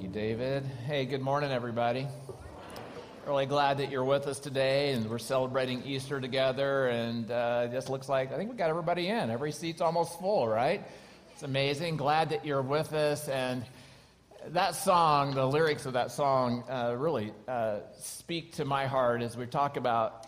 [0.00, 0.64] Thank you, David.
[0.86, 2.08] Hey, good morning, everybody.
[3.26, 6.88] Really glad that you're with us today, and we're celebrating Easter together.
[6.88, 9.28] And uh, just looks like I think we got everybody in.
[9.28, 10.82] Every seat's almost full, right?
[11.34, 11.98] It's amazing.
[11.98, 13.28] Glad that you're with us.
[13.28, 13.62] And
[14.48, 19.36] that song, the lyrics of that song, uh, really uh, speak to my heart as
[19.36, 20.26] we talk about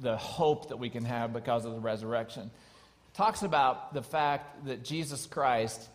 [0.00, 2.44] the hope that we can have because of the resurrection.
[2.44, 5.90] It talks about the fact that Jesus Christ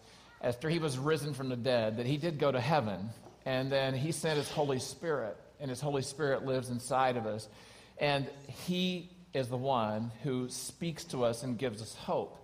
[0.46, 3.10] after he was risen from the dead, that he did go to heaven,
[3.48, 7.50] and then he sent his Holy Spirit, and his Holy Spirit lives inside of us.
[7.98, 12.38] And he is the one who speaks to us and gives us hope.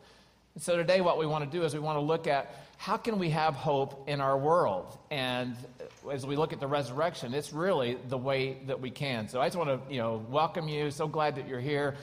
[0.56, 2.98] And so today, what we want to do is we want to look at how
[2.98, 4.98] can we have hope in our world?
[5.12, 5.56] And
[6.12, 9.30] as we look at the resurrection, it's really the way that we can.
[9.30, 10.90] So I just want to, you know, welcome you.
[10.90, 11.96] So glad that you're here.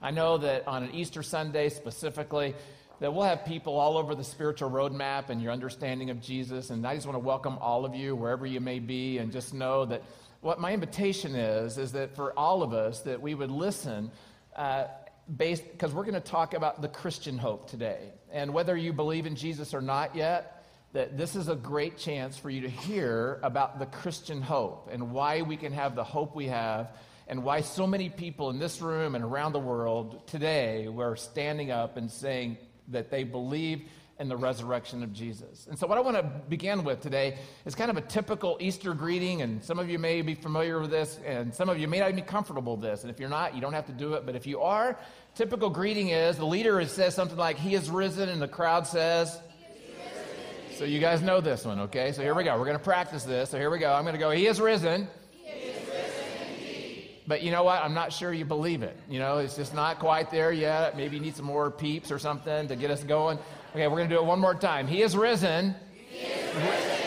[0.00, 2.54] I know that on an Easter Sunday specifically,
[3.00, 6.70] that we'll have people all over the spiritual roadmap and your understanding of Jesus.
[6.70, 9.52] And I just want to welcome all of you, wherever you may be, and just
[9.52, 10.02] know that
[10.40, 14.10] what my invitation is, is that for all of us, that we would listen.
[14.54, 14.84] Uh,
[15.36, 18.12] based because we're going to talk about the Christian hope today.
[18.32, 22.36] And whether you believe in Jesus or not yet, that this is a great chance
[22.36, 26.34] for you to hear about the Christian hope and why we can have the hope
[26.34, 26.96] we have
[27.28, 31.70] and why so many people in this room and around the world today were standing
[31.70, 32.58] up and saying,
[32.90, 33.82] that they believe
[34.20, 35.66] in the resurrection of Jesus.
[35.66, 38.92] And so, what I want to begin with today is kind of a typical Easter
[38.92, 42.00] greeting, and some of you may be familiar with this, and some of you may
[42.00, 43.02] not be comfortable with this.
[43.02, 44.26] And if you're not, you don't have to do it.
[44.26, 44.98] But if you are,
[45.34, 49.40] typical greeting is the leader says something like, He is risen, and the crowd says,
[50.80, 52.10] so you guys know this one, okay?
[52.12, 52.58] So here we go.
[52.58, 53.50] We're going to practice this.
[53.50, 53.92] So here we go.
[53.92, 55.08] I'm going to go, He is risen.
[57.30, 57.80] But you know what?
[57.80, 58.96] I'm not sure you believe it.
[59.08, 60.96] You know, it's just not quite there yet.
[60.96, 63.38] Maybe you need some more peeps or something to get us going.
[63.72, 64.88] Okay, we're going to do it one more time.
[64.88, 65.76] He is risen.
[66.10, 67.00] He is risen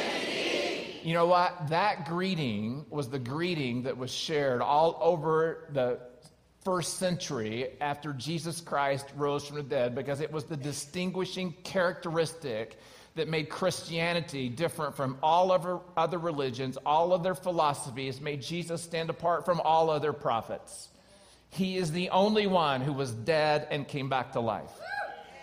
[1.04, 1.68] you know what?
[1.68, 6.00] That greeting was the greeting that was shared all over the
[6.64, 12.80] first century after Jesus Christ rose from the dead because it was the distinguishing characteristic
[13.16, 19.10] that made Christianity different from all other, other religions, all other philosophies, made Jesus stand
[19.10, 20.90] apart from all other prophets.
[21.50, 24.72] He is the only one who was dead and came back to life.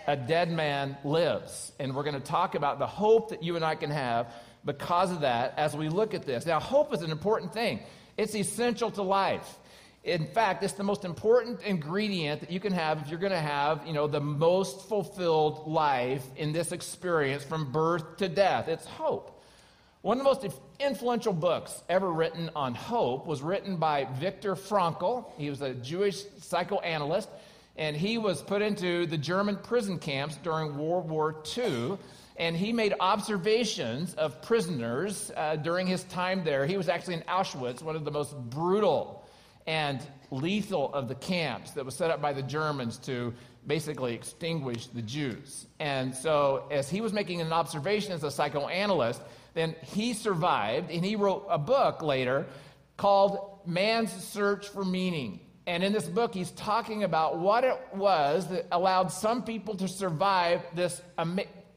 [0.09, 1.71] A dead man lives.
[1.79, 5.13] And we're going to talk about the hope that you and I can have because
[5.13, 6.47] of that as we look at this.
[6.47, 7.81] Now, hope is an important thing,
[8.17, 9.59] it's essential to life.
[10.03, 13.39] In fact, it's the most important ingredient that you can have if you're going to
[13.39, 18.69] have, you know, the most fulfilled life in this experience from birth to death.
[18.69, 19.43] It's hope.
[20.01, 25.27] One of the most influential books ever written on hope was written by Viktor Frankl.
[25.37, 27.29] He was a Jewish psychoanalyst,
[27.77, 31.99] and he was put into the German prison camps during World War II.
[32.39, 36.65] And he made observations of prisoners uh, during his time there.
[36.65, 39.20] He was actually in Auschwitz, one of the most brutal
[39.67, 40.01] and
[40.31, 43.33] lethal of the camps that was set up by the Germans to
[43.67, 45.67] basically extinguish the Jews.
[45.79, 49.21] And so, as he was making an observation as a psychoanalyst,
[49.55, 52.47] then he survived and he wrote a book later
[52.97, 55.41] called Man's Search for Meaning.
[55.67, 59.89] And in this book, he's talking about what it was that allowed some people to
[59.89, 61.01] survive this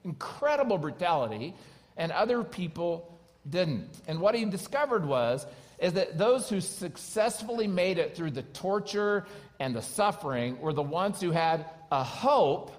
[0.03, 1.53] incredible brutality
[1.97, 3.19] and other people
[3.49, 3.89] didn't.
[4.07, 5.45] And what he discovered was
[5.79, 9.25] is that those who successfully made it through the torture
[9.59, 12.71] and the suffering were the ones who had a hope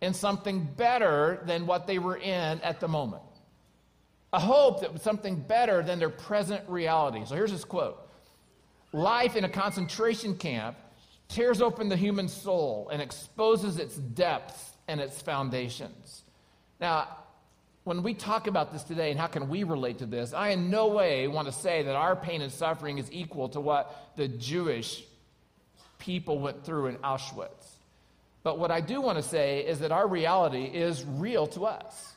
[0.00, 3.22] in something better than what they were in at the moment.
[4.32, 7.24] A hope that was something better than their present reality.
[7.24, 7.98] So here's his quote
[8.92, 10.76] Life in a concentration camp
[11.28, 16.22] tears open the human soul and exposes its depths and its foundations.
[16.80, 17.08] Now,
[17.86, 20.70] when we talk about this today and how can we relate to this, I in
[20.70, 24.26] no way want to say that our pain and suffering is equal to what the
[24.26, 25.04] Jewish
[26.00, 27.76] people went through in Auschwitz.
[28.42, 32.14] But what I do want to say is that our reality is real to us.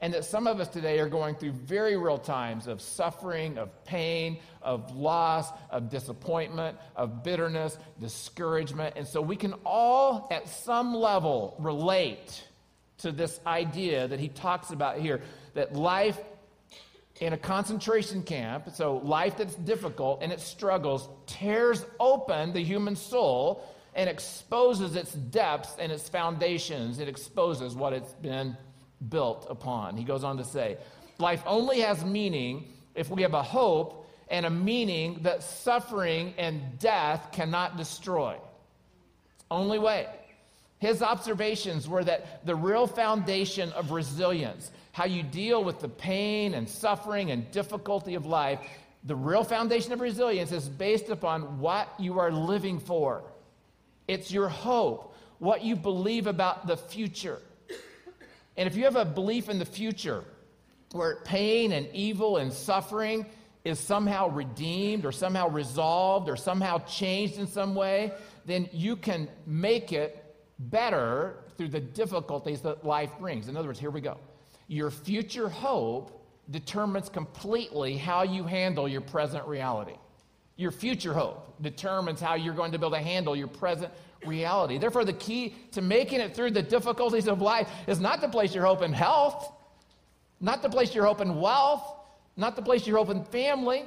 [0.00, 3.84] And that some of us today are going through very real times of suffering, of
[3.84, 8.94] pain, of loss, of disappointment, of bitterness, discouragement.
[8.96, 12.42] And so we can all, at some level, relate
[12.98, 15.20] to this idea that he talks about here
[15.54, 16.18] that life
[17.20, 22.96] in a concentration camp, so life that's difficult and it struggles, tears open the human
[22.96, 23.64] soul
[23.94, 26.98] and exposes its depths and its foundations.
[26.98, 28.56] It exposes what it's been
[29.08, 29.96] built upon.
[29.96, 30.78] He goes on to say,
[31.18, 36.78] life only has meaning if we have a hope and a meaning that suffering and
[36.78, 38.36] death cannot destroy.
[39.36, 40.08] It's only way.
[40.84, 46.52] His observations were that the real foundation of resilience, how you deal with the pain
[46.52, 48.60] and suffering and difficulty of life,
[49.02, 53.22] the real foundation of resilience is based upon what you are living for.
[54.08, 57.40] It's your hope, what you believe about the future.
[58.58, 60.22] And if you have a belief in the future
[60.92, 63.24] where pain and evil and suffering
[63.64, 68.12] is somehow redeemed or somehow resolved or somehow changed in some way,
[68.44, 70.20] then you can make it
[70.58, 73.48] better through the difficulties that life brings.
[73.48, 74.18] In other words, here we go.
[74.68, 79.94] Your future hope determines completely how you handle your present reality.
[80.56, 83.92] Your future hope determines how you're going to be able to handle your present
[84.24, 84.78] reality.
[84.78, 88.54] Therefore, the key to making it through the difficulties of life is not to place
[88.54, 89.52] your hope in health,
[90.40, 91.82] not to place your hope in wealth,
[92.36, 93.84] not to place your hope in family,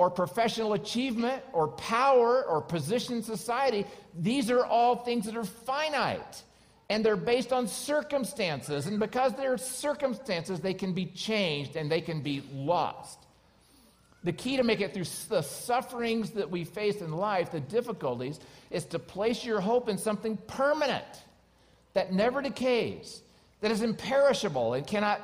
[0.00, 3.84] or professional achievement or power or position in society.
[4.18, 6.42] These are all things that are finite
[6.88, 8.86] and they're based on circumstances.
[8.86, 13.18] And because they're circumstances, they can be changed and they can be lost.
[14.24, 18.40] The key to make it through the sufferings that we face in life, the difficulties,
[18.70, 21.24] is to place your hope in something permanent
[21.92, 23.20] that never decays,
[23.60, 25.20] that is imperishable and cannot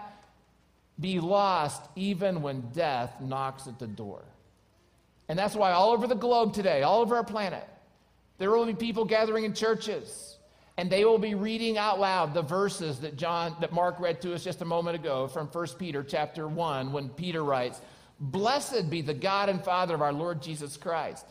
[1.01, 4.23] be lost even when death knocks at the door.
[5.29, 7.67] And that's why all over the globe today, all over our planet,
[8.39, 10.37] there will be people gathering in churches
[10.79, 14.35] and they will be reading out loud the verses that John that Mark read to
[14.35, 17.81] us just a moment ago from 1 Peter chapter 1 when Peter writes,
[18.21, 21.25] "Blessed be the God and Father of our Lord Jesus Christ.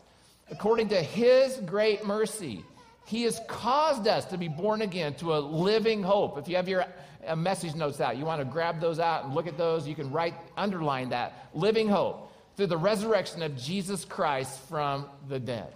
[0.50, 2.64] According to his great mercy,
[3.04, 6.68] he has caused us to be born again to a living hope." If you have
[6.68, 6.84] your
[7.26, 9.94] uh, message notes out, you want to grab those out and look at those, you
[9.94, 15.72] can write underline that, living hope through the resurrection of Jesus Christ from the dead.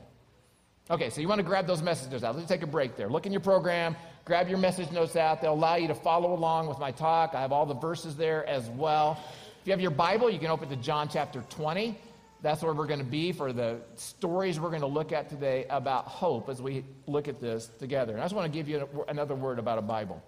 [0.90, 2.34] Okay, so you want to grab those message notes out.
[2.34, 3.08] Let's take a break there.
[3.08, 3.94] Look in your program,
[4.24, 5.40] grab your message notes out.
[5.40, 7.34] They'll allow you to follow along with my talk.
[7.34, 9.22] I have all the verses there as well.
[9.60, 11.96] If you have your Bible, you can open to John chapter 20.
[12.42, 15.66] That's where we're going to be for the stories we're going to look at today
[15.68, 18.14] about hope as we look at this together.
[18.14, 20.22] And I just want to give you another word about a Bible.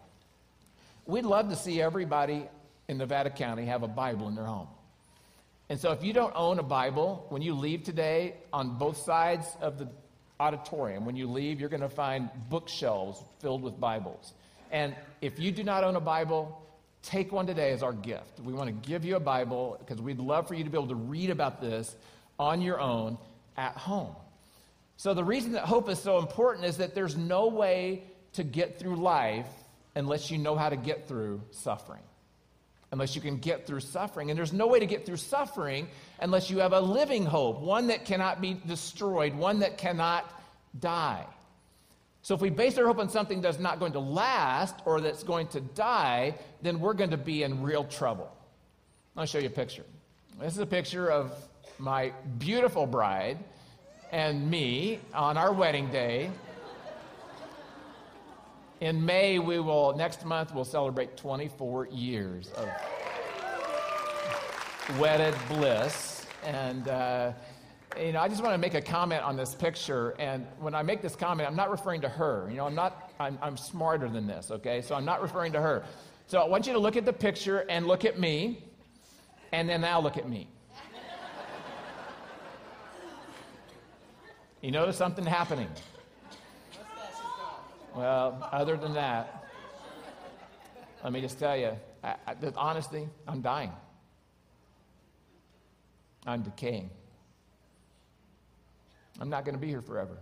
[1.06, 2.46] We'd love to see everybody
[2.86, 4.68] in Nevada County have a Bible in their home.
[5.72, 9.46] And so if you don't own a Bible, when you leave today, on both sides
[9.62, 9.88] of the
[10.38, 14.34] auditorium, when you leave, you're going to find bookshelves filled with Bibles.
[14.70, 16.60] And if you do not own a Bible,
[17.02, 18.38] take one today as our gift.
[18.40, 20.88] We want to give you a Bible because we'd love for you to be able
[20.88, 21.96] to read about this
[22.38, 23.16] on your own
[23.56, 24.14] at home.
[24.98, 28.02] So, the reason that hope is so important is that there's no way
[28.34, 29.48] to get through life
[29.94, 32.02] unless you know how to get through suffering
[32.92, 34.30] unless you can get through suffering.
[34.30, 35.88] And there's no way to get through suffering
[36.20, 40.30] unless you have a living hope, one that cannot be destroyed, one that cannot
[40.78, 41.26] die.
[42.20, 45.24] So if we base our hope on something that's not going to last or that's
[45.24, 48.30] going to die, then we're going to be in real trouble.
[49.16, 49.84] I'll show you a picture.
[50.38, 51.32] This is a picture of
[51.78, 53.38] my beautiful bride
[54.12, 56.30] and me on our wedding day.
[58.82, 62.68] In May, we will, next month, we'll celebrate 24 years of
[64.98, 66.26] wedded bliss.
[66.44, 67.30] And, uh,
[67.96, 70.16] you know, I just want to make a comment on this picture.
[70.18, 72.48] And when I make this comment, I'm not referring to her.
[72.50, 74.82] You know, I'm not, I'm, I'm smarter than this, okay?
[74.82, 75.84] So I'm not referring to her.
[76.26, 78.64] So I want you to look at the picture and look at me,
[79.52, 80.48] and then now look at me.
[84.60, 85.68] You notice something happening.
[87.94, 89.44] Well, other than that,
[91.04, 91.72] let me just tell you,
[92.02, 93.72] I, I, honesty, I'm dying.
[96.26, 96.90] I'm decaying.
[99.20, 100.16] I'm not going to be here forever.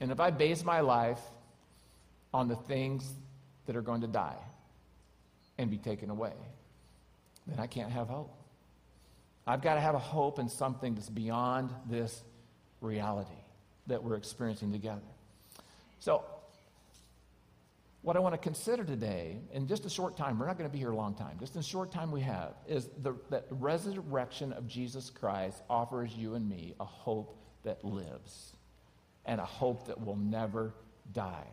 [0.00, 1.20] And if I base my life
[2.32, 3.12] on the things
[3.66, 4.38] that are going to die
[5.58, 6.32] and be taken away,
[7.46, 8.34] then I can't have hope.
[9.46, 12.22] I've got to have a hope in something that's beyond this
[12.80, 13.30] reality
[13.88, 15.00] that we're experiencing together.
[16.00, 16.24] So,
[18.02, 20.72] what I want to consider today, in just a short time, we're not going to
[20.72, 23.46] be here a long time, just in a short time we have, is the, that
[23.50, 28.54] resurrection of Jesus Christ offers you and me a hope that lives
[29.26, 30.72] and a hope that will never
[31.12, 31.46] die.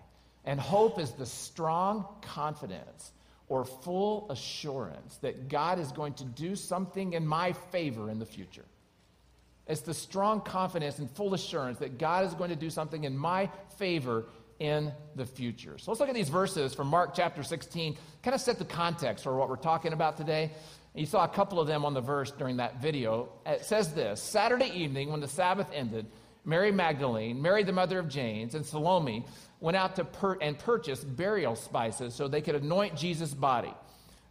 [0.45, 3.11] And hope is the strong confidence
[3.49, 8.25] or full assurance that God is going to do something in my favor in the
[8.25, 8.65] future.
[9.67, 13.17] It's the strong confidence and full assurance that God is going to do something in
[13.17, 14.25] my favor
[14.59, 15.77] in the future.
[15.77, 19.23] So let's look at these verses from Mark chapter 16, kind of set the context
[19.23, 20.51] for what we're talking about today.
[20.95, 23.29] You saw a couple of them on the verse during that video.
[23.45, 26.07] It says this Saturday evening, when the Sabbath ended,
[26.43, 29.25] Mary Magdalene, Mary the mother of James, and Salome
[29.59, 33.73] went out to per- and purchase burial spices so they could anoint Jesus' body.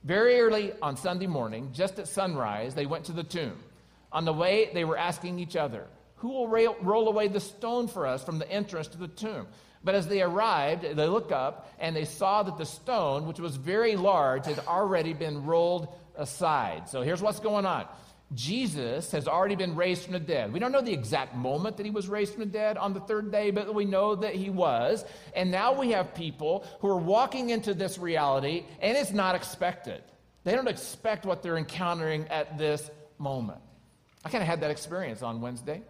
[0.02, 3.58] Very early on Sunday morning, just at sunrise, they went to the tomb.
[4.12, 7.86] On the way, they were asking each other, Who will rail- roll away the stone
[7.86, 9.46] for us from the entrance to the tomb?
[9.84, 13.56] But as they arrived, they looked up and they saw that the stone, which was
[13.56, 16.88] very large, had already been rolled aside.
[16.88, 17.86] So here's what's going on.
[18.34, 20.52] Jesus has already been raised from the dead.
[20.52, 23.00] We don't know the exact moment that he was raised from the dead on the
[23.00, 25.04] third day, but we know that he was.
[25.34, 30.02] And now we have people who are walking into this reality, and it's not expected.
[30.42, 33.60] They don't expect what they're encountering at this moment.
[34.24, 35.82] I kind of had that experience on Wednesday.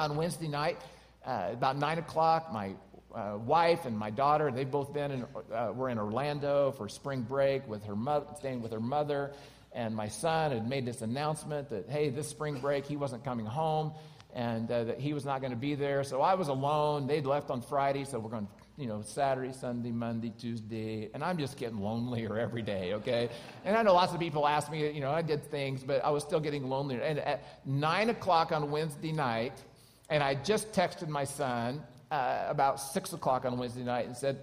[0.00, 0.80] On Wednesday night,
[1.24, 2.74] uh, about 9 o'clock, my
[3.14, 7.22] uh, wife and my daughter, they've both been in, uh, were in Orlando for spring
[7.22, 9.32] break with her mother, staying with her mother
[9.74, 13.44] and my son had made this announcement that, hey, this spring break, he wasn't coming
[13.44, 13.92] home
[14.32, 16.04] and uh, that he was not going to be there.
[16.04, 17.06] So I was alone.
[17.06, 21.38] They'd left on Friday, so we're going, you know, Saturday, Sunday, Monday, Tuesday, and I'm
[21.38, 23.28] just getting lonelier every day, okay?
[23.64, 26.10] And I know lots of people ask me, you know, I did things, but I
[26.10, 27.00] was still getting lonelier.
[27.00, 29.60] And at 9 o'clock on Wednesday night,
[30.08, 31.82] and I just texted my son
[32.14, 34.40] uh, about 6 o'clock on Wednesday night and said,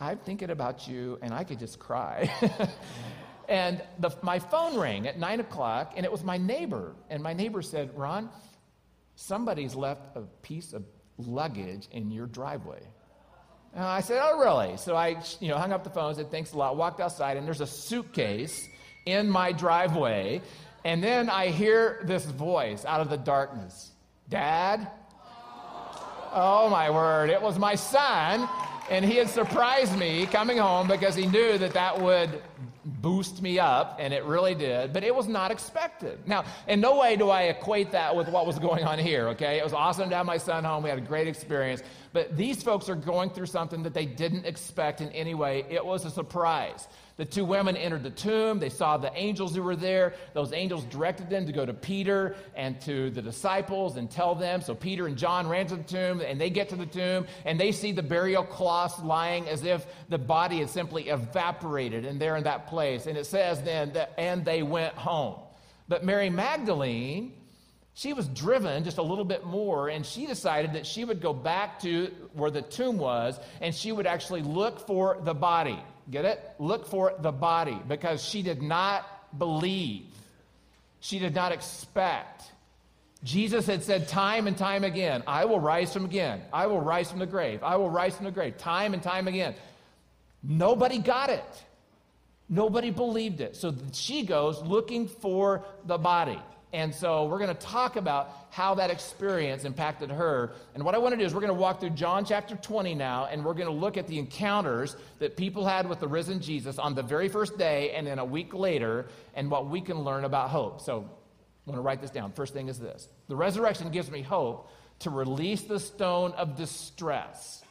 [0.00, 2.30] I'm thinking about you, and I could just cry.
[3.50, 6.94] And the, my phone rang at nine o'clock, and it was my neighbor.
[7.10, 8.30] And my neighbor said, Ron,
[9.16, 10.84] somebody's left a piece of
[11.18, 12.80] luggage in your driveway.
[13.74, 14.76] And I said, Oh, really?
[14.76, 17.44] So I you know, hung up the phone, said, Thanks a lot, walked outside, and
[17.44, 18.68] there's a suitcase
[19.04, 20.42] in my driveway.
[20.84, 23.90] And then I hear this voice out of the darkness
[24.28, 24.86] Dad?
[26.32, 27.28] Oh, my word.
[27.30, 28.48] It was my son,
[28.88, 32.42] and he had surprised me coming home because he knew that that would
[32.84, 36.18] boost me up, and it really did, but it was not expected.
[36.26, 39.58] Now, in no way do I equate that with what was going on here, okay?
[39.58, 40.82] It was awesome to have my son home.
[40.82, 41.82] We had a great experience,
[42.12, 45.64] but these folks are going through something that they didn't expect in any way.
[45.68, 46.88] It was a surprise.
[47.16, 48.58] The two women entered the tomb.
[48.60, 50.14] They saw the angels who were there.
[50.32, 54.62] Those angels directed them to go to Peter and to the disciples and tell them.
[54.62, 57.60] So Peter and John ran to the tomb, and they get to the tomb, and
[57.60, 62.36] they see the burial cloths lying as if the body had simply evaporated, and they're
[62.36, 63.06] in that place.
[63.06, 65.36] And it says then that, and they went home.
[65.88, 67.34] But Mary Magdalene,
[67.94, 71.34] she was driven just a little bit more, and she decided that she would go
[71.34, 75.78] back to where the tomb was, and she would actually look for the body.
[76.10, 76.40] Get it?
[76.58, 79.04] Look for the body because she did not
[79.38, 80.06] believe.
[81.00, 82.44] She did not expect.
[83.22, 86.40] Jesus had said time and time again, I will rise from again.
[86.52, 87.62] I will rise from the grave.
[87.62, 88.56] I will rise from the grave.
[88.56, 89.54] Time and time again.
[90.42, 91.64] Nobody got it.
[92.50, 93.54] Nobody believed it.
[93.56, 96.40] So she goes looking for the body.
[96.72, 100.52] And so we're going to talk about how that experience impacted her.
[100.74, 102.94] And what I want to do is we're going to walk through John chapter 20
[102.94, 106.40] now, and we're going to look at the encounters that people had with the risen
[106.40, 110.00] Jesus on the very first day and then a week later, and what we can
[110.00, 110.80] learn about hope.
[110.80, 111.08] So
[111.66, 112.32] I want to write this down.
[112.32, 117.64] First thing is this the resurrection gives me hope to release the stone of distress.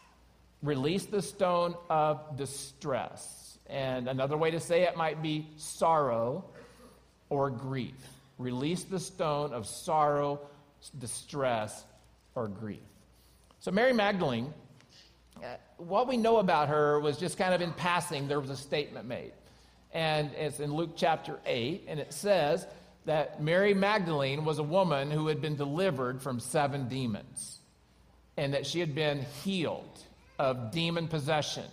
[0.61, 3.38] Release the stone of distress.
[3.69, 6.43] And another way to say it might be sorrow
[7.29, 7.95] or grief.
[8.37, 10.39] Release the stone of sorrow
[10.97, 11.83] distress,
[12.35, 12.79] or grief.
[13.59, 14.53] So, Mary Magdalene,
[15.43, 18.57] uh, what we know about her was just kind of in passing, there was a
[18.57, 19.33] statement made.
[19.91, 22.65] And it's in Luke chapter 8, and it says
[23.05, 27.59] that Mary Magdalene was a woman who had been delivered from seven demons,
[28.37, 29.99] and that she had been healed
[30.37, 31.65] of demon possession.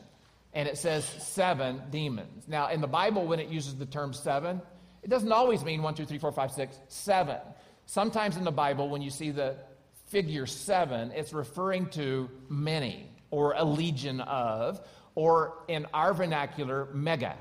[0.52, 2.48] And it says seven demons.
[2.48, 4.62] Now, in the Bible, when it uses the term seven,
[5.02, 7.38] it doesn't always mean one, two, three, four, five, six, seven.
[7.84, 9.56] Sometimes in the Bible, when you see the
[10.08, 14.80] figure seven, it's referring to many or a legion of,
[15.14, 17.36] or in our vernacular, mega.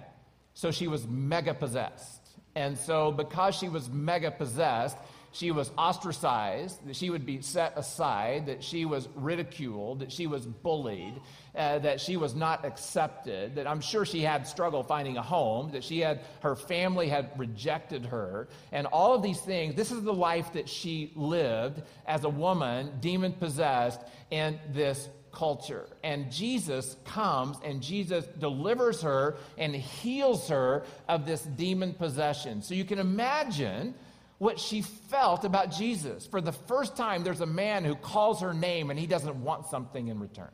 [0.54, 2.22] So she was mega possessed.
[2.56, 4.98] And so, because she was mega possessed,
[5.36, 10.27] she was ostracized, that she would be set aside, that she was ridiculed, that she
[10.27, 11.20] was bullied,
[11.56, 15.72] uh, that she was not accepted, that I'm sure she had struggle finding a home,
[15.72, 19.75] that she had her family had rejected her, and all of these things.
[19.75, 24.00] This is the life that she lived as a woman, demon possessed,
[24.32, 25.86] in this culture.
[26.01, 32.62] And Jesus comes and Jesus delivers her and heals her of this demon possession.
[32.62, 33.96] So you can imagine
[34.38, 36.25] what she felt about Jesus.
[36.27, 39.68] For the first time, there's a man who calls her name and he doesn't want
[39.68, 40.51] something in return.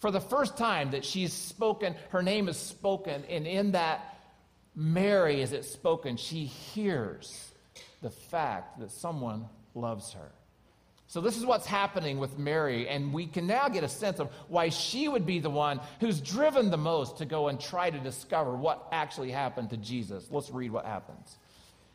[0.00, 4.16] For the first time that she's spoken, her name is spoken, and in that
[4.76, 7.50] Mary, as it's spoken, she hears
[8.00, 10.30] the fact that someone loves her.
[11.08, 14.30] So, this is what's happening with Mary, and we can now get a sense of
[14.48, 17.98] why she would be the one who's driven the most to go and try to
[17.98, 20.28] discover what actually happened to Jesus.
[20.30, 21.38] Let's read what happens.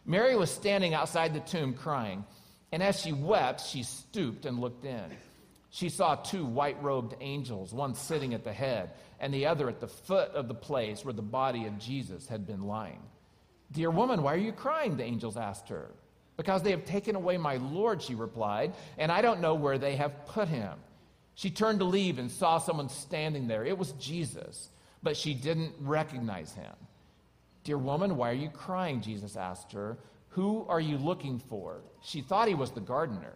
[0.05, 2.25] Mary was standing outside the tomb crying,
[2.71, 5.11] and as she wept, she stooped and looked in.
[5.69, 9.79] She saw two white robed angels, one sitting at the head, and the other at
[9.79, 13.01] the foot of the place where the body of Jesus had been lying.
[13.71, 14.97] Dear woman, why are you crying?
[14.97, 15.89] The angels asked her.
[16.35, 19.95] Because they have taken away my Lord, she replied, and I don't know where they
[19.95, 20.73] have put him.
[21.35, 23.65] She turned to leave and saw someone standing there.
[23.65, 24.69] It was Jesus,
[25.01, 26.73] but she didn't recognize him.
[27.63, 29.01] Dear woman, why are you crying?
[29.01, 29.97] Jesus asked her.
[30.29, 31.81] Who are you looking for?
[32.01, 33.33] She thought he was the gardener.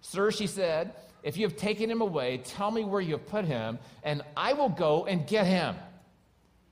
[0.00, 3.44] Sir, she said, if you have taken him away, tell me where you have put
[3.44, 5.74] him, and I will go and get him.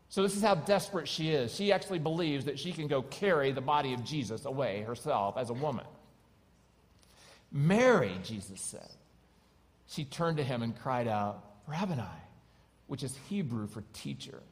[0.09, 1.53] So, this is how desperate she is.
[1.53, 5.51] She actually believes that she can go carry the body of Jesus away herself as
[5.51, 5.85] a woman.
[7.51, 8.89] Mary, Jesus said.
[9.89, 12.03] She turned to him and cried out, Rabboni,
[12.87, 14.43] which is Hebrew for teacher.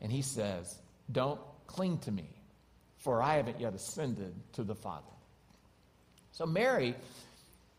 [0.00, 0.76] And he says,
[1.10, 2.28] Don't cling to me,
[2.98, 5.04] for I haven't yet ascended to the Father.
[6.32, 6.94] So, Mary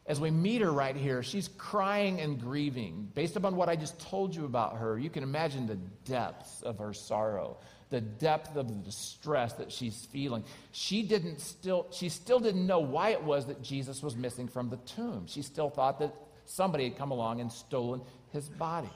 [0.08, 3.10] as we meet her right here, she's crying and grieving.
[3.16, 6.78] Based upon what I just told you about her, you can imagine the depths of
[6.78, 7.58] her sorrow,
[7.90, 10.44] the depth of the distress that she's feeling.
[10.72, 14.70] She didn't still she still didn't know why it was that Jesus was missing from
[14.70, 15.26] the tomb.
[15.26, 16.14] She still thought that
[16.46, 18.02] somebody had come along and stolen
[18.32, 18.92] his body.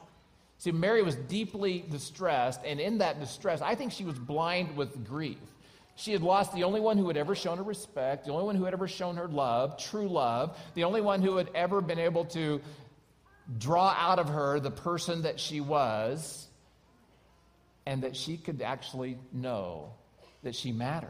[0.60, 5.08] See, Mary was deeply distressed, and in that distress, I think she was blind with
[5.08, 5.38] grief.
[5.96, 8.56] She had lost the only one who had ever shown her respect, the only one
[8.56, 12.00] who had ever shown her love, true love, the only one who had ever been
[12.00, 12.62] able to
[13.58, 16.48] draw out of her the person that she was,
[17.86, 19.94] and that she could actually know
[20.44, 21.10] that she mattered.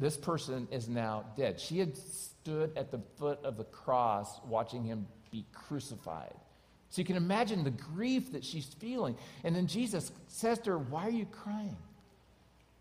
[0.00, 1.60] This person is now dead.
[1.60, 6.34] She had stood at the foot of the cross watching him be crucified.
[6.90, 9.16] So you can imagine the grief that she's feeling.
[9.44, 11.76] And then Jesus says to her, Why are you crying?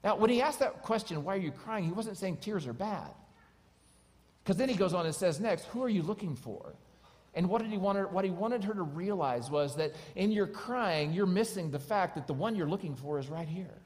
[0.04, 1.86] Now, when he asked that question, why are you crying?
[1.86, 3.10] He wasn't saying tears are bad.
[4.44, 6.74] Because then he goes on and says next, who are you looking for?
[7.34, 10.32] And what, did he want her, what he wanted her to realize was that in
[10.32, 13.82] your crying, you're missing the fact that the one you're looking for is right here.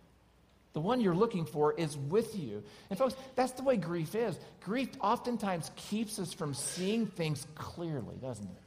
[0.74, 2.64] The one you're looking for is with you.
[2.90, 4.38] And folks, that's the way grief is.
[4.64, 8.61] Grief oftentimes keeps us from seeing things clearly, doesn't it?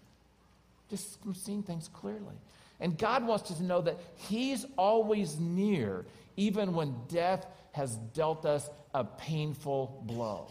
[0.90, 2.36] Just from seeing things clearly.
[2.80, 6.04] And God wants us to know that He's always near
[6.36, 10.50] even when death has dealt us a painful blow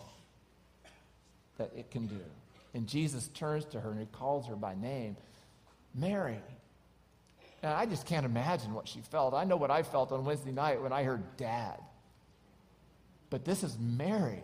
[1.58, 2.20] that it can do.
[2.74, 5.16] And Jesus turns to her and he calls her by name,
[5.94, 6.40] Mary.
[7.62, 9.34] And I just can't imagine what she felt.
[9.34, 11.80] I know what I felt on Wednesday night when I heard dad.
[13.30, 14.44] But this is Mary.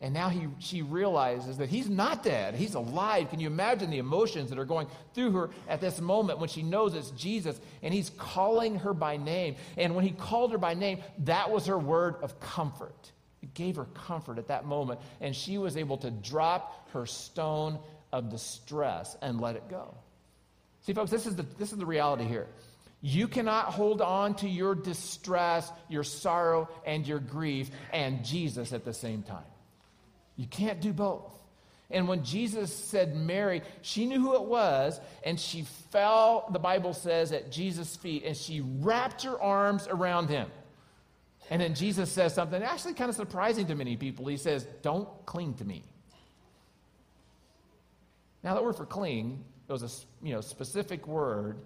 [0.00, 2.54] And now he, she realizes that he's not dead.
[2.54, 3.30] He's alive.
[3.30, 6.62] Can you imagine the emotions that are going through her at this moment when she
[6.62, 9.56] knows it's Jesus and he's calling her by name?
[9.78, 13.10] And when he called her by name, that was her word of comfort.
[13.42, 15.00] It gave her comfort at that moment.
[15.22, 17.78] And she was able to drop her stone
[18.12, 19.94] of distress and let it go.
[20.82, 22.48] See, folks, this is the, this is the reality here.
[23.00, 28.84] You cannot hold on to your distress, your sorrow, and your grief and Jesus at
[28.84, 29.44] the same time.
[30.36, 31.32] You can't do both.
[31.90, 36.92] And when Jesus said Mary, she knew who it was, and she fell, the Bible
[36.92, 40.48] says, at Jesus' feet, and she wrapped her arms around him.
[41.48, 44.26] And then Jesus says something actually kind of surprising to many people.
[44.26, 45.84] He says, Don't cling to me.
[48.42, 51.58] Now, that word for cling was a you know, specific word,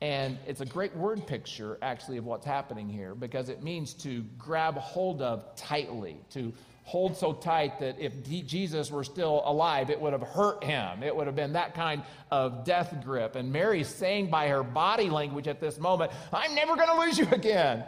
[0.00, 4.22] and it's a great word picture, actually, of what's happening here because it means to
[4.38, 6.52] grab hold of tightly, to
[6.90, 11.04] hold so tight that if Jesus were still alive, it would have hurt him.
[11.04, 13.36] It would have been that kind of death grip.
[13.36, 17.16] And Mary's saying by her body language at this moment, I'm never going to lose
[17.16, 17.84] you again.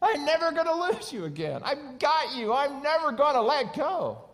[0.00, 1.60] I'm never going to lose you again.
[1.62, 2.54] I've got you.
[2.54, 4.24] I'm never going to let go.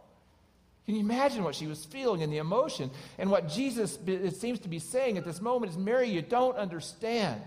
[0.86, 2.92] Can you imagine what she was feeling and the emotion?
[3.18, 6.56] And what Jesus it seems to be saying at this moment is Mary, you don't
[6.56, 7.40] understand.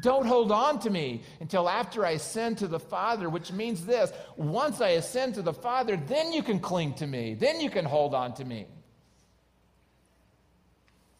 [0.00, 4.10] Don't hold on to me until after I ascend to the Father, which means this
[4.36, 7.84] once I ascend to the Father, then you can cling to me, then you can
[7.84, 8.66] hold on to me.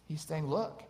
[0.06, 0.82] He's saying, Look,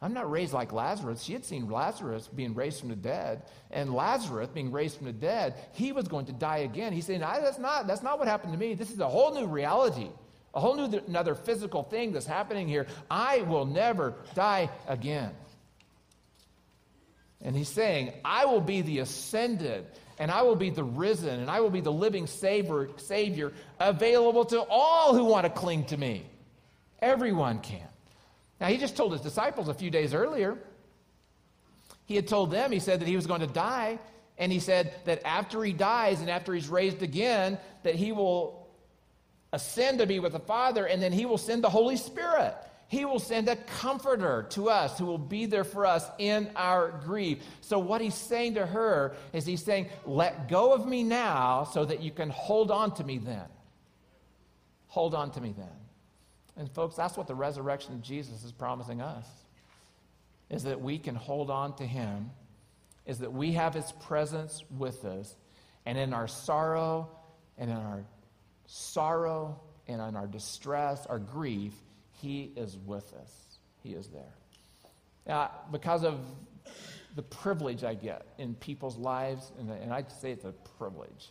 [0.00, 1.22] I'm not raised like Lazarus.
[1.22, 5.12] She had seen Lazarus being raised from the dead, and Lazarus being raised from the
[5.12, 6.92] dead, he was going to die again.
[6.92, 8.74] He's saying, that's not, that's not what happened to me.
[8.74, 10.08] This is a whole new reality,
[10.54, 12.86] a whole new another physical thing that's happening here.
[13.10, 15.32] I will never die again.
[17.42, 19.86] And he's saying, I will be the ascended,
[20.18, 24.44] and I will be the risen, and I will be the living savior, savior available
[24.46, 26.26] to all who want to cling to me.
[27.00, 27.86] Everyone can.
[28.60, 30.58] Now, he just told his disciples a few days earlier.
[32.06, 34.00] He had told them, he said that he was going to die,
[34.36, 38.66] and he said that after he dies and after he's raised again, that he will
[39.52, 42.54] ascend to be with the Father, and then he will send the Holy Spirit.
[42.88, 46.90] He will send a comforter to us who will be there for us in our
[47.04, 47.38] grief.
[47.60, 51.84] So, what he's saying to her is he's saying, Let go of me now so
[51.84, 53.44] that you can hold on to me then.
[54.88, 55.66] Hold on to me then.
[56.56, 59.26] And, folks, that's what the resurrection of Jesus is promising us
[60.50, 62.30] is that we can hold on to him,
[63.04, 65.36] is that we have his presence with us,
[65.84, 67.08] and in our sorrow
[67.58, 68.02] and in our
[68.66, 71.74] sorrow and in our distress, our grief,
[72.20, 73.58] he is with us.
[73.82, 74.34] He is there.
[75.26, 76.20] Now, because of
[77.14, 81.30] the privilege I get in people's lives, and, and I'd say it's a privilege,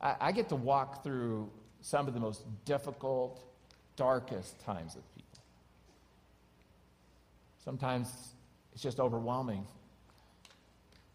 [0.00, 3.42] I, I get to walk through some of the most difficult,
[3.96, 5.28] darkest times of people.
[7.64, 8.08] Sometimes
[8.72, 9.66] it's just overwhelming.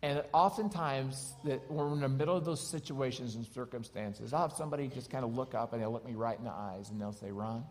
[0.01, 4.51] And oftentimes, that when we're in the middle of those situations and circumstances, I'll have
[4.51, 6.99] somebody just kind of look up and they'll look me right in the eyes and
[6.99, 7.63] they'll say, Ron,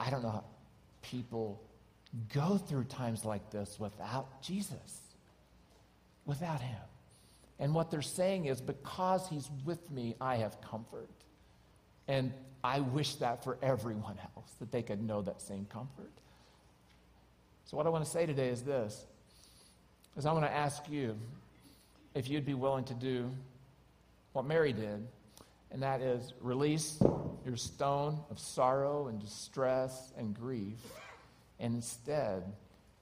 [0.00, 0.44] I don't know how
[1.02, 1.60] people
[2.32, 5.00] go through times like this without Jesus,
[6.24, 6.80] without Him.
[7.58, 11.10] And what they're saying is, because He's with me, I have comfort.
[12.08, 12.32] And
[12.64, 16.12] I wish that for everyone else, that they could know that same comfort.
[17.66, 19.04] So, what I want to say today is this
[20.16, 21.16] is I want to ask you
[22.14, 23.30] if you'd be willing to do
[24.32, 25.06] what Mary did,
[25.72, 27.00] and that is release
[27.44, 30.78] your stone of sorrow and distress and grief,
[31.58, 32.42] and instead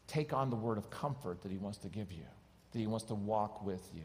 [0.06, 2.24] take on the word of comfort that he wants to give you,
[2.72, 4.02] that he wants to walk with you.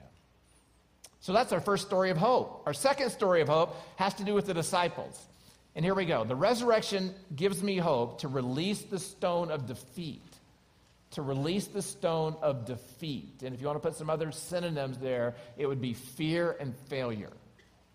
[1.21, 2.63] So that's our first story of hope.
[2.65, 5.17] Our second story of hope has to do with the disciples.
[5.75, 6.25] And here we go.
[6.25, 10.21] The resurrection gives me hope to release the stone of defeat.
[11.11, 13.41] To release the stone of defeat.
[13.43, 16.75] And if you want to put some other synonyms there, it would be fear and
[16.89, 17.31] failure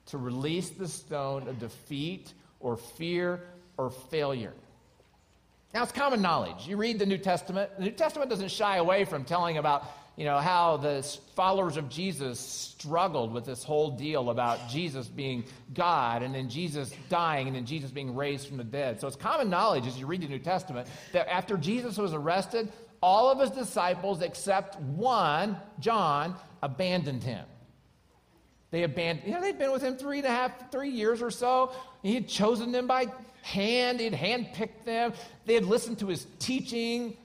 [0.09, 3.41] to release the stone of defeat or fear
[3.77, 4.53] or failure.
[5.75, 6.67] Now, it's common knowledge.
[6.67, 9.85] You read the New Testament, the New Testament doesn't shy away from telling about
[10.19, 11.03] you know, how the
[11.37, 15.45] followers of Jesus struggled with this whole deal about Jesus being
[15.75, 19.01] God and then Jesus dying and then Jesus being raised from the dead.
[19.01, 22.73] So it's common knowledge as you read the New Testament that after Jesus was arrested,
[23.01, 27.45] all of his disciples except one, John, abandoned him.
[28.71, 31.31] They abandoned, you know, they'd been with him three and a half, three years or
[31.31, 31.73] so.
[32.03, 33.07] He had chosen them by
[33.43, 35.15] hand, he'd handpicked them.
[35.47, 37.17] They had listened to his teaching.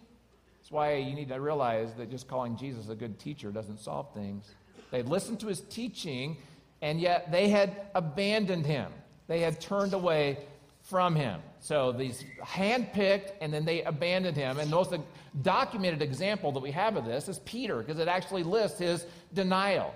[0.62, 4.13] That's why you need to realize that just calling Jesus a good teacher doesn't solve
[4.13, 4.49] things.
[4.91, 6.38] They had listened to his teaching,
[6.82, 8.91] and yet they had abandoned him.
[9.27, 10.38] They had turned away
[10.84, 11.41] from him.
[11.60, 14.60] So these handpicked, and then they abandoned him.
[14.60, 14.93] And the most
[15.41, 19.93] documented example that we have of this is Peter, because it actually lists his denial.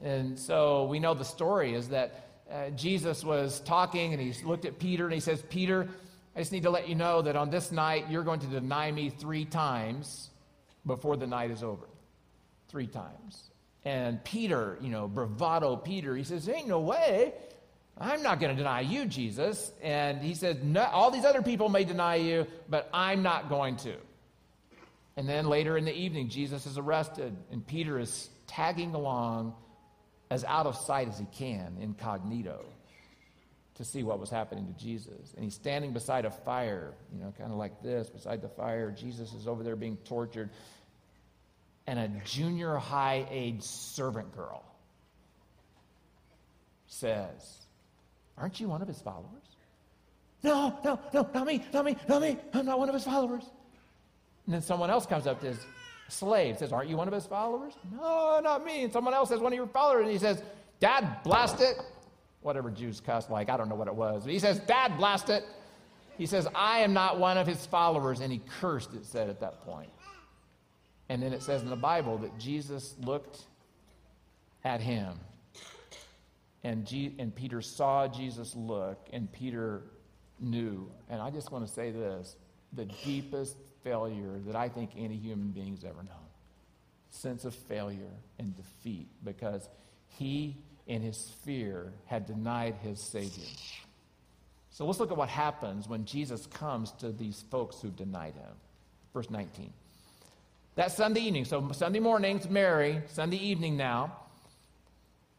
[0.00, 4.64] And so we know the story is that uh, Jesus was talking and he looked
[4.64, 5.88] at Peter and he says, Peter,
[6.34, 8.90] I just need to let you know that on this night you're going to deny
[8.90, 10.30] me three times
[10.86, 11.86] before the night is over.
[12.68, 13.50] Three times.
[13.84, 17.34] And Peter, you know, bravado Peter, he says, Ain't no way.
[17.98, 19.70] I'm not going to deny you, Jesus.
[19.82, 23.76] And he says, no, All these other people may deny you, but I'm not going
[23.78, 23.94] to.
[25.16, 29.54] And then later in the evening, Jesus is arrested, and Peter is tagging along
[30.32, 32.64] as out of sight as he can, incognito,
[33.74, 35.34] to see what was happening to Jesus.
[35.34, 38.90] And he's standing beside a fire, you know, kind of like this, beside the fire.
[38.90, 40.48] Jesus is over there being tortured.
[41.86, 44.64] And a junior high age servant girl
[46.86, 47.66] says,
[48.38, 49.26] Aren't you one of his followers?
[50.42, 52.38] No, no, no, not me, not me, not me.
[52.54, 53.44] I'm not one of his followers.
[54.46, 55.58] And then someone else comes up to his
[56.12, 57.74] slave says, Aren't you one of his followers?
[57.92, 58.84] No, not me.
[58.84, 60.02] And someone else says, One of your followers.
[60.02, 60.42] And he says,
[60.80, 61.80] Dad, blast it.
[62.40, 64.24] Whatever Jews cuss like, I don't know what it was.
[64.24, 65.44] But he says, Dad, blast it.
[66.18, 68.20] He says, I am not one of his followers.
[68.20, 69.90] And he cursed, it said at that point.
[71.08, 73.44] And then it says in the Bible that Jesus looked
[74.64, 75.18] at him.
[76.64, 79.82] And, G- and Peter saw Jesus look, and Peter
[80.38, 80.88] knew.
[81.08, 82.36] And I just want to say this
[82.72, 86.28] the deepest failure that I think any human being's ever known.
[87.10, 89.68] Sense of failure and defeat because
[90.08, 93.44] he, in his fear, had denied his Savior.
[94.70, 98.54] So let's look at what happens when Jesus comes to these folks who denied him.
[99.12, 99.72] Verse 19.
[100.76, 104.16] That Sunday evening, so Sunday morning's Mary, Sunday evening now,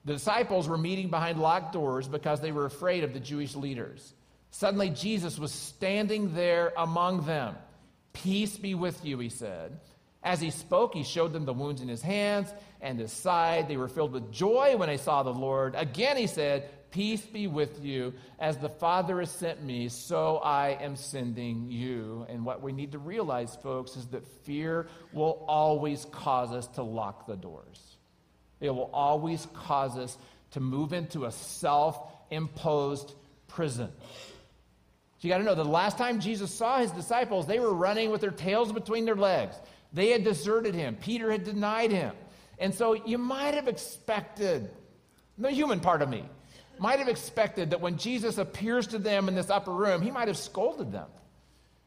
[0.05, 4.13] the disciples were meeting behind locked doors because they were afraid of the Jewish leaders.
[4.51, 7.55] Suddenly, Jesus was standing there among them.
[8.13, 9.79] Peace be with you, he said.
[10.23, 13.67] As he spoke, he showed them the wounds in his hands and his side.
[13.67, 15.75] They were filled with joy when they saw the Lord.
[15.75, 18.13] Again, he said, Peace be with you.
[18.39, 22.25] As the Father has sent me, so I am sending you.
[22.29, 26.83] And what we need to realize, folks, is that fear will always cause us to
[26.83, 27.97] lock the doors.
[28.61, 30.17] It will always cause us
[30.51, 31.99] to move into a self
[32.29, 33.13] imposed
[33.47, 33.91] prison.
[35.23, 38.11] So you got to know the last time Jesus saw his disciples, they were running
[38.11, 39.55] with their tails between their legs.
[39.93, 42.13] They had deserted him, Peter had denied him.
[42.59, 44.69] And so you might have expected,
[45.37, 46.25] the human part of me,
[46.77, 50.27] might have expected that when Jesus appears to them in this upper room, he might
[50.27, 51.07] have scolded them.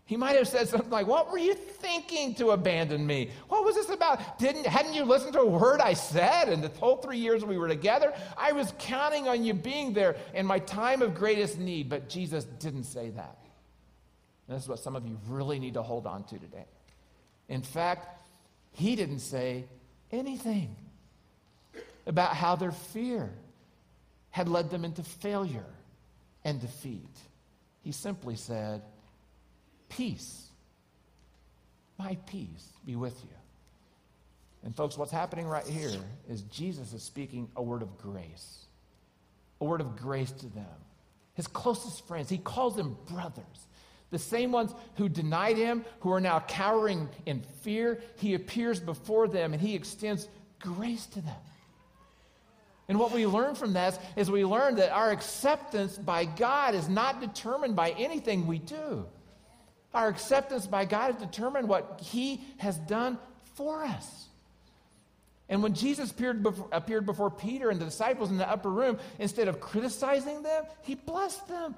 [0.07, 3.31] He might have said something like, What were you thinking to abandon me?
[3.49, 4.39] What was this about?
[4.39, 6.49] Didn't, hadn't you listened to a word I said?
[6.49, 10.17] And the whole three years we were together, I was counting on you being there
[10.33, 11.89] in my time of greatest need.
[11.89, 13.37] But Jesus didn't say that.
[14.47, 16.67] And this is what some of you really need to hold on to today.
[17.49, 18.07] In fact,
[18.71, 19.65] he didn't say
[20.13, 20.77] anything
[22.07, 23.33] about how their fear
[24.31, 25.67] had led them into failure
[26.45, 27.19] and defeat.
[27.83, 28.83] He simply said,
[29.89, 30.49] Peace,
[31.99, 33.31] my peace be with you.
[34.65, 38.67] And, folks, what's happening right here is Jesus is speaking a word of grace,
[39.61, 40.67] a word of grace to them.
[41.35, 43.69] His closest friends, he calls them brothers.
[44.11, 49.29] The same ones who denied him, who are now cowering in fear, he appears before
[49.29, 50.29] them and he extends
[50.61, 51.35] grace to them.
[52.89, 56.89] And what we learn from this is we learn that our acceptance by God is
[56.89, 59.07] not determined by anything we do.
[59.97, 63.19] Our acceptance by God is determined what He has done
[63.55, 64.27] for us.
[65.49, 68.99] And when Jesus appeared before, appeared before Peter and the disciples in the upper room,
[69.19, 71.75] instead of criticizing them, He blessed them.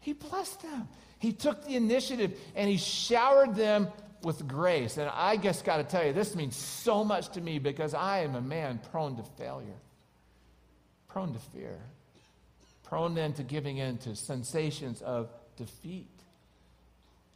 [0.00, 0.88] He blessed them.
[1.18, 3.88] He took the initiative and He showered them
[4.22, 4.98] with grace.
[4.98, 8.20] And I just got to tell you, this means so much to me because I
[8.20, 9.80] am a man prone to failure
[11.12, 11.78] prone to fear,
[12.82, 16.21] prone then to giving in to sensations of defeat.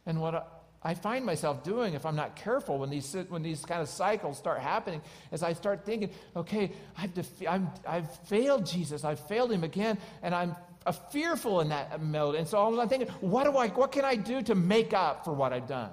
[0.07, 3.81] And what I find myself doing, if I'm not careful, when these, when these kind
[3.81, 9.03] of cycles start happening, is I start thinking, okay, I've, defe- I'm, I've failed Jesus,
[9.03, 10.55] I've failed him again, and I'm
[11.11, 12.35] fearful in that mode.
[12.35, 15.33] And so I'm thinking, what, do I, what can I do to make up for
[15.33, 15.91] what I've done?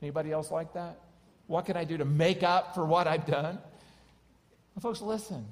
[0.00, 0.98] Anybody else like that?
[1.46, 3.58] What can I do to make up for what I've done?
[4.74, 5.46] Well, folks, listen.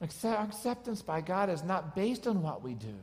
[0.00, 2.94] Acceptance by God is not based on what we do.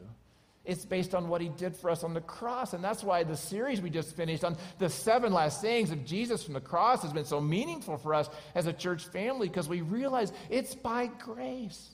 [0.65, 2.73] It's based on what he did for us on the cross.
[2.73, 6.43] And that's why the series we just finished on the seven last sayings of Jesus
[6.43, 9.81] from the cross has been so meaningful for us as a church family because we
[9.81, 11.89] realize it's by grace.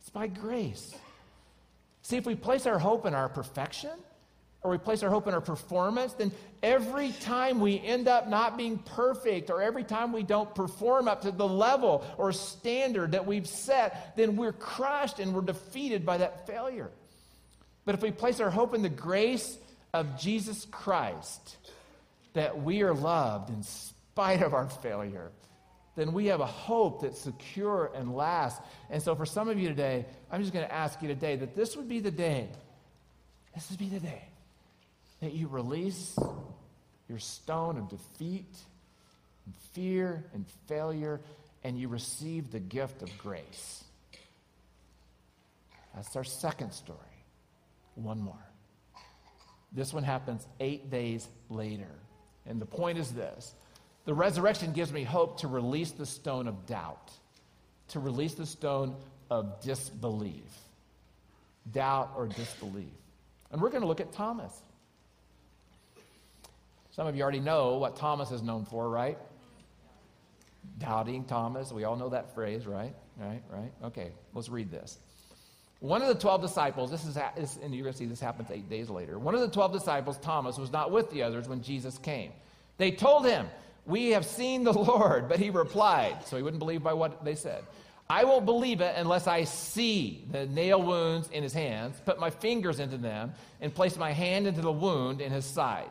[0.00, 0.94] It's by grace.
[2.02, 3.90] See, if we place our hope in our perfection,
[4.62, 8.56] or we place our hope in our performance, then every time we end up not
[8.56, 13.26] being perfect, or every time we don't perform up to the level or standard that
[13.26, 16.90] we've set, then we're crushed and we're defeated by that failure.
[17.86, 19.56] But if we place our hope in the grace
[19.94, 21.56] of Jesus Christ,
[22.34, 25.30] that we are loved in spite of our failure,
[25.94, 28.60] then we have a hope that's secure and lasts.
[28.90, 31.56] And so, for some of you today, I'm just going to ask you today that
[31.56, 32.48] this would be the day.
[33.54, 34.28] This would be the day
[35.20, 36.18] that you release
[37.08, 38.54] your stone of defeat
[39.46, 41.20] and fear and failure
[41.64, 43.84] and you receive the gift of grace.
[45.94, 46.98] That's our second story.
[47.96, 48.34] One more.
[49.72, 51.90] This one happens eight days later.
[52.46, 53.54] And the point is this
[54.04, 57.10] the resurrection gives me hope to release the stone of doubt,
[57.88, 58.96] to release the stone
[59.30, 60.44] of disbelief.
[61.72, 62.92] Doubt or disbelief.
[63.50, 64.52] And we're going to look at Thomas.
[66.92, 69.18] Some of you already know what Thomas is known for, right?
[70.78, 71.72] Doubting Thomas.
[71.72, 72.94] We all know that phrase, right?
[73.16, 73.72] Right, right.
[73.84, 74.98] Okay, let's read this.
[75.86, 77.16] One of the 12 disciples, this is,
[77.62, 79.20] and you're going to see this happens eight days later.
[79.20, 82.32] One of the 12 disciples, Thomas, was not with the others when Jesus came.
[82.76, 83.48] They told him,
[83.86, 85.28] We have seen the Lord.
[85.28, 87.62] But he replied, so he wouldn't believe by what they said.
[88.10, 92.30] I won't believe it unless I see the nail wounds in his hands, put my
[92.30, 95.90] fingers into them, and place my hand into the wound in his side.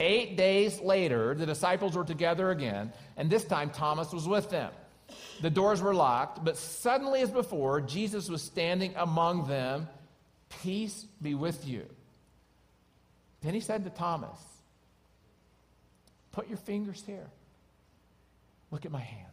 [0.00, 4.72] Eight days later, the disciples were together again, and this time Thomas was with them.
[5.40, 9.88] The doors were locked, but suddenly, as before, Jesus was standing among them.
[10.62, 11.86] Peace be with you.
[13.42, 14.38] Then he said to Thomas,
[16.32, 17.26] Put your fingers here.
[18.70, 19.26] Look at my hands.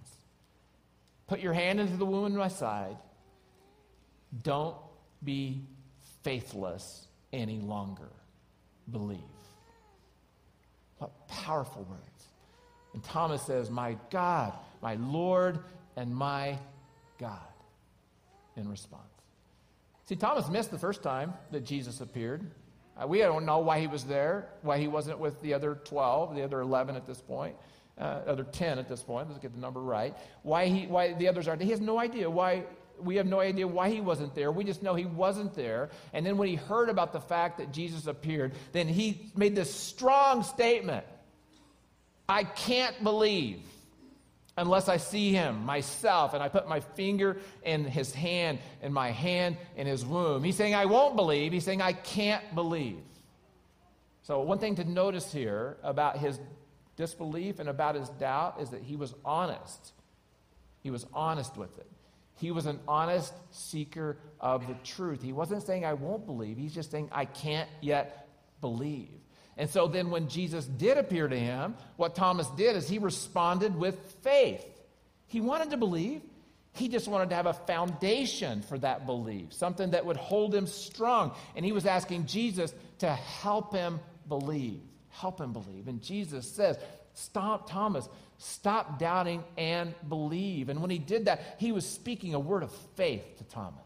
[1.28, 2.98] Put your hand into the wound in my side.
[4.44, 4.76] Don't
[5.24, 5.62] be
[6.24, 8.10] faithless any longer.
[8.92, 9.20] believe.
[10.98, 12.26] What powerful words.
[12.94, 15.60] And Thomas says, My God, my Lord,
[15.96, 16.58] and my
[17.20, 17.40] God,
[18.56, 19.04] in response.
[20.06, 22.50] See, Thomas missed the first time that Jesus appeared.
[22.98, 26.36] Uh, we don't know why he was there, why he wasn't with the other 12,
[26.36, 27.56] the other 11 at this point,
[28.00, 29.28] uh, other 10 at this point.
[29.28, 30.16] Let's get the number right.
[30.44, 31.62] Why, he, why the others aren't.
[31.62, 32.64] He has no idea why.
[33.00, 34.52] We have no idea why he wasn't there.
[34.52, 35.90] We just know he wasn't there.
[36.14, 39.72] And then when he heard about the fact that Jesus appeared, then he made this
[39.72, 41.06] strong statement
[42.30, 43.62] I can't believe
[44.58, 49.12] unless I see him myself and I put my finger in his hand and my
[49.12, 50.44] hand in his womb.
[50.44, 51.54] He's saying, I won't believe.
[51.54, 53.00] He's saying, I can't believe.
[54.24, 56.38] So, one thing to notice here about his
[56.98, 59.94] disbelief and about his doubt is that he was honest.
[60.82, 61.88] He was honest with it.
[62.36, 65.24] He was an honest seeker of the truth.
[65.24, 66.58] He wasn't saying, I won't believe.
[66.58, 68.28] He's just saying, I can't yet
[68.60, 69.10] believe.
[69.58, 73.76] And so then, when Jesus did appear to him, what Thomas did is he responded
[73.76, 74.64] with faith.
[75.26, 76.22] He wanted to believe,
[76.74, 80.68] he just wanted to have a foundation for that belief, something that would hold him
[80.68, 81.34] strong.
[81.56, 84.82] And he was asking Jesus to help him believe.
[85.10, 85.88] Help him believe.
[85.88, 86.78] And Jesus says,
[87.14, 90.70] Stop, Thomas, stop doubting and believe.
[90.70, 93.82] And when he did that, he was speaking a word of faith to Thomas.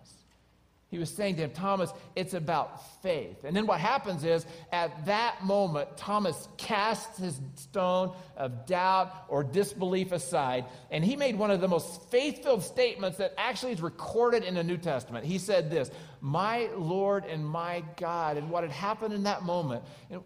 [0.92, 3.46] He was saying to him, Thomas, it's about faith.
[3.46, 9.42] And then what happens is, at that moment, Thomas casts his stone of doubt or
[9.42, 13.82] disbelief aside, and he made one of the most faith filled statements that actually is
[13.82, 15.26] recorded in the New Testament.
[15.26, 18.36] He said this, My Lord and my God.
[18.36, 20.22] And what had happened in that moment, you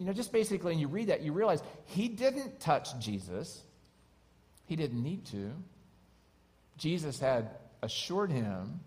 [0.00, 3.62] know, just basically, when you read that, you realize he didn't touch Jesus,
[4.66, 5.50] he didn't need to.
[6.76, 7.52] Jesus had
[7.82, 8.80] assured him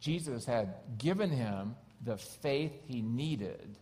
[0.00, 3.76] Jesus had given him the faith he needed.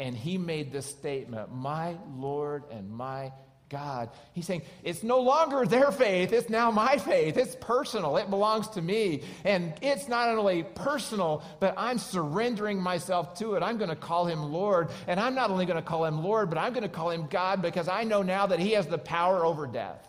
[0.00, 3.32] And he made this statement, My Lord and my
[3.72, 4.10] God.
[4.32, 7.36] He's saying, It's no longer their faith, it's now my faith.
[7.36, 9.22] It's personal, it belongs to me.
[9.44, 13.62] And it's not only personal, but I'm surrendering myself to it.
[13.62, 14.90] I'm going to call him Lord.
[15.06, 17.26] And I'm not only going to call him Lord, but I'm going to call him
[17.28, 20.06] God because I know now that he has the power over death.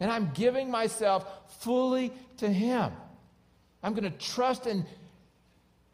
[0.00, 1.24] And I'm giving myself
[1.60, 2.92] fully to him.
[3.82, 4.86] I'm going to trust in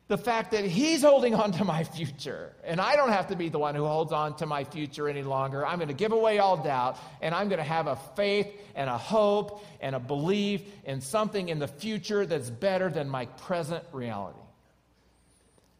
[0.09, 2.53] the fact that He's holding on to my future.
[2.65, 5.23] And I don't have to be the one who holds on to my future any
[5.23, 5.67] longer.
[5.67, 8.91] I'm going to give away all doubt, and I'm going to have a faith and
[8.91, 13.85] a hope and a belief in something in the future that's better than my present
[13.93, 14.39] reality.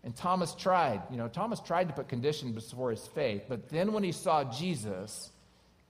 [0.05, 3.93] And Thomas tried, you know, Thomas tried to put conditions before his faith, but then
[3.93, 5.31] when he saw Jesus,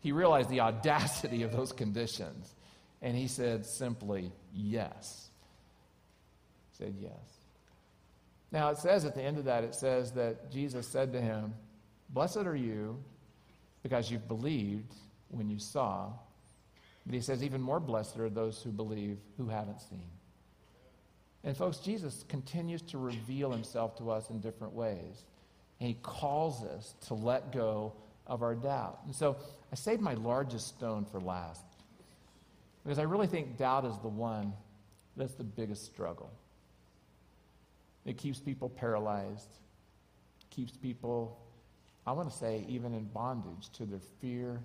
[0.00, 2.54] he realized the audacity of those conditions.
[3.02, 5.27] And he said simply, yes
[6.78, 7.12] said yes.
[8.50, 11.54] Now, it says at the end of that, it says that Jesus said to him,
[12.10, 13.02] Blessed are you
[13.82, 14.94] because you've believed
[15.28, 16.10] when you saw.
[17.04, 20.04] But he says, even more blessed are those who believe who haven't seen.
[21.44, 25.24] And folks, Jesus continues to reveal himself to us in different ways.
[25.80, 27.92] And he calls us to let go
[28.26, 29.00] of our doubt.
[29.06, 29.36] And so
[29.72, 31.62] I saved my largest stone for last.
[32.84, 34.52] Because I really think doubt is the one
[35.16, 36.30] that's the biggest struggle.
[38.08, 39.58] It keeps people paralyzed,
[40.48, 41.38] keeps people,
[42.06, 44.58] I want to say, even in bondage to their fear,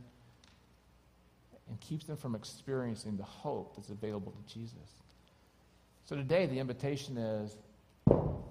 [1.68, 5.02] and keeps them from experiencing the hope that's available to Jesus.
[6.06, 7.58] So today, the invitation is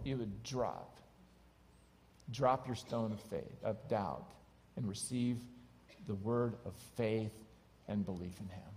[0.04, 0.98] you would drop.
[2.30, 4.30] Drop your stone of faith, of doubt,
[4.76, 5.38] and receive
[6.06, 7.32] the word of faith
[7.88, 8.70] and belief in Him.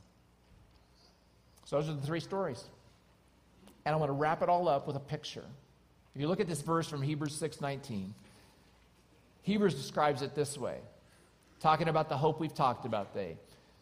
[1.66, 2.64] So, those are the three stories.
[3.86, 5.44] And I want to wrap it all up with a picture.
[6.16, 8.14] If you look at this verse from Hebrews 6:19,
[9.42, 10.80] Hebrews describes it this way,
[11.60, 13.38] talking about the hope we've talked about today.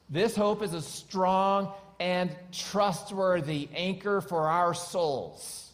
[0.10, 5.72] This hope is a strong and trustworthy anchor for our souls.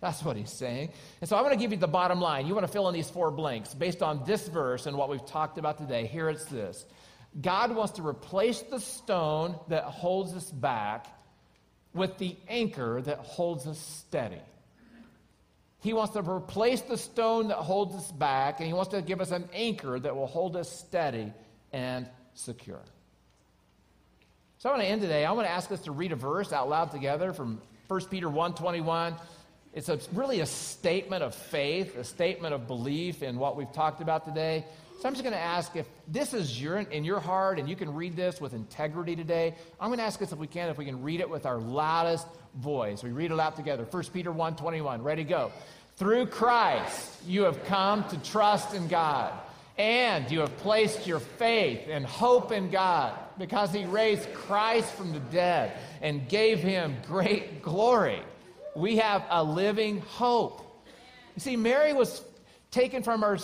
[0.00, 0.90] That's what he's saying.
[1.20, 2.46] And so I want to give you the bottom line.
[2.46, 5.24] You want to fill in these four blanks based on this verse and what we've
[5.24, 6.06] talked about today.
[6.06, 6.84] Here it's this
[7.40, 11.06] God wants to replace the stone that holds us back
[11.94, 14.40] with the anchor that holds us steady.
[15.82, 19.20] He wants to replace the stone that holds us back, and He wants to give
[19.20, 21.32] us an anchor that will hold us steady
[21.72, 22.80] and secure.
[24.58, 25.24] So I want to end today.
[25.24, 28.28] I want to ask us to read a verse out loud together from 1 Peter
[28.28, 29.18] 1:21.
[29.74, 34.00] It's a, really a statement of faith, a statement of belief in what we've talked
[34.00, 34.64] about today.
[35.02, 37.74] So I'm just going to ask if this is your, in your heart and you
[37.74, 39.56] can read this with integrity today.
[39.80, 41.58] I'm going to ask us if we can, if we can read it with our
[41.58, 42.24] loudest
[42.54, 43.02] voice.
[43.02, 43.82] We read it out together.
[43.82, 45.02] 1 Peter 1 21.
[45.02, 45.50] Ready, go.
[45.96, 49.32] Through Christ, you have come to trust in God,
[49.76, 55.12] and you have placed your faith and hope in God because he raised Christ from
[55.12, 58.22] the dead and gave him great glory.
[58.76, 60.60] We have a living hope.
[61.34, 62.22] You see, Mary was
[62.70, 63.38] taken from her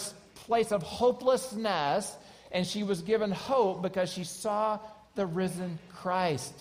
[0.49, 2.17] place of hopelessness
[2.51, 4.81] and she was given hope because she saw
[5.15, 6.55] the risen Christ.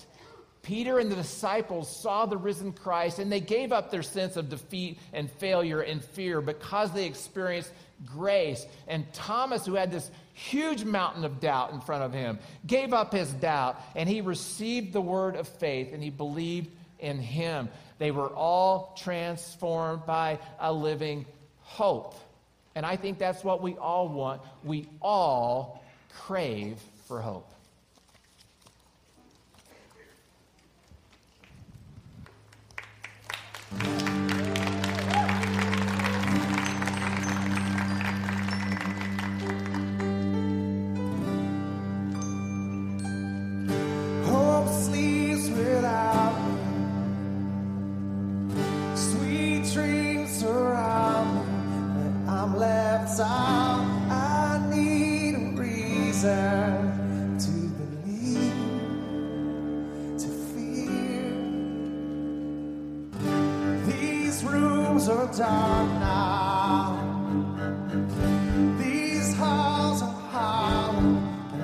[0.62, 4.50] Peter and the disciples saw the risen Christ and they gave up their sense of
[4.50, 7.72] defeat and failure and fear because they experienced
[8.06, 8.66] grace.
[8.90, 13.14] And Thomas, who had this huge mountain of doubt in front of him, gave up
[13.14, 16.70] his doubt and he received the word of faith and he believed
[17.00, 17.70] in him.
[18.00, 21.26] They were all transformed by a living
[21.62, 22.16] hope.
[22.78, 24.43] And I think that's what we all want.
[24.63, 27.51] We all crave for hope.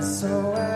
[0.04, 0.73] so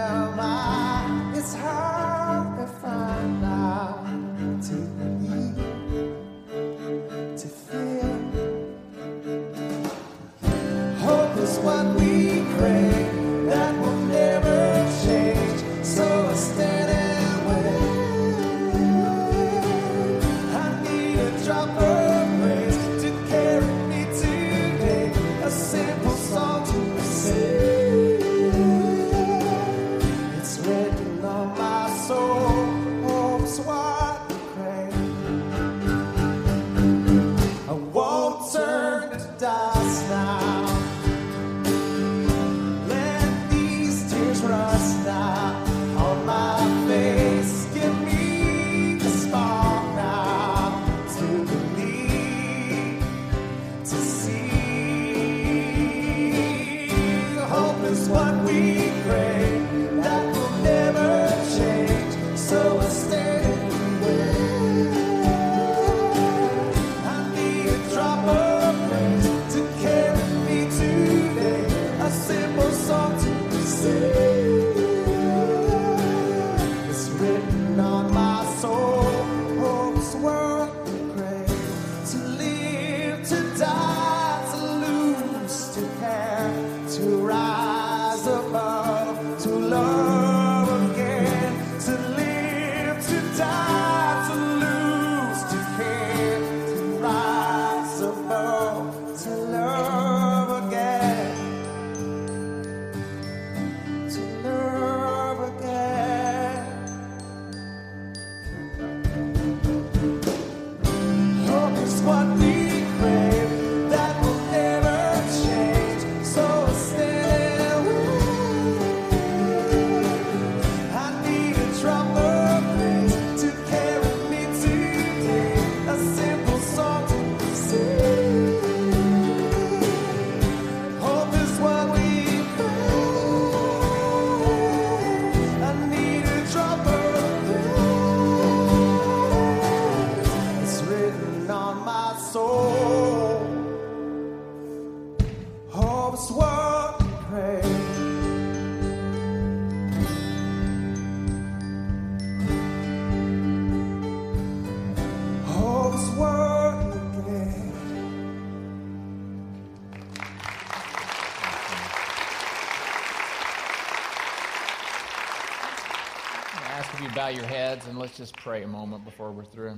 [167.27, 169.77] bow your heads and let's just pray a moment before we're through.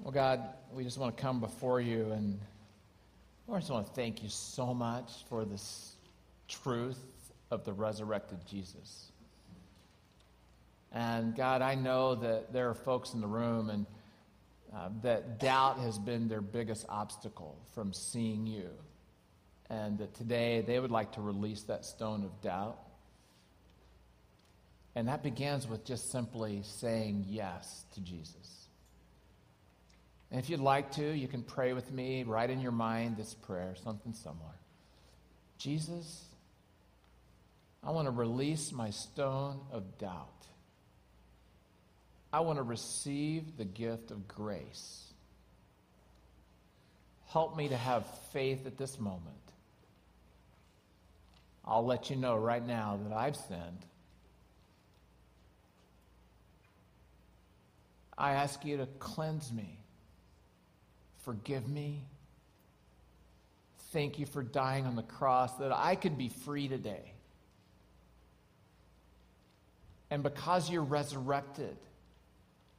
[0.00, 0.40] Well, God,
[0.72, 2.40] we just want to come before you and
[3.52, 5.96] I just want to thank you so much for this
[6.48, 7.04] truth
[7.50, 9.12] of the resurrected Jesus.
[10.92, 13.84] And God, I know that there are folks in the room and
[14.74, 18.70] uh, that doubt has been their biggest obstacle from seeing you.
[19.68, 22.78] And that today they would like to release that stone of doubt
[24.96, 28.66] and that begins with just simply saying yes to Jesus.
[30.30, 33.34] And if you'd like to, you can pray with me, write in your mind this
[33.34, 34.56] prayer, something similar.
[35.58, 36.24] Jesus,
[37.84, 40.46] I want to release my stone of doubt.
[42.32, 45.12] I want to receive the gift of grace.
[47.26, 49.20] Help me to have faith at this moment.
[51.66, 53.84] I'll let you know right now that I've sinned.
[58.18, 59.78] I ask you to cleanse me,
[61.18, 62.04] forgive me.
[63.92, 67.12] Thank you for dying on the cross that I could be free today.
[70.10, 71.76] And because you're resurrected,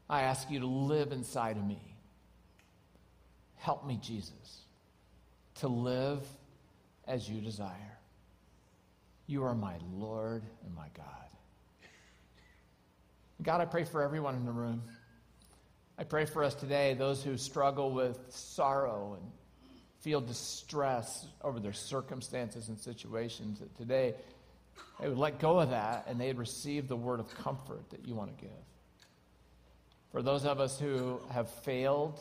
[0.09, 1.81] I ask you to live inside of me.
[3.55, 4.61] Help me, Jesus,
[5.55, 6.25] to live
[7.07, 7.97] as you desire.
[9.25, 11.05] You are my Lord and my God.
[13.41, 14.81] God, I pray for everyone in the room.
[15.99, 19.31] I pray for us today, those who struggle with sorrow and
[20.01, 24.13] feel distress over their circumstances and situations, that today
[24.99, 28.13] they would let go of that and they'd receive the word of comfort that you
[28.13, 28.53] want to give.
[30.11, 32.19] For those of us who have failed,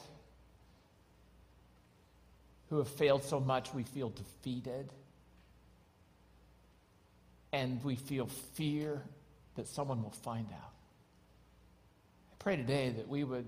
[2.70, 4.90] who have failed so much we feel defeated,
[7.52, 9.02] and we feel fear
[9.54, 10.72] that someone will find out.
[12.32, 13.46] I pray today that we would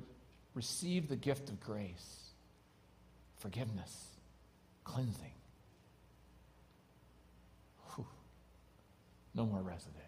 [0.55, 2.31] receive the gift of grace,
[3.39, 4.07] forgiveness,
[4.85, 5.33] cleansing.
[7.95, 8.07] Whew.
[9.35, 9.99] No more residue.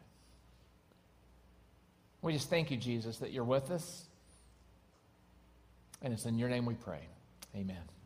[2.23, 4.05] We just thank you, Jesus, that you're with us.
[6.03, 7.01] And it's in your name we pray.
[7.55, 8.00] Amen.